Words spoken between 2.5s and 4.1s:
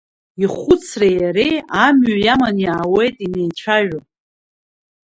иаауеит инеицәажәо.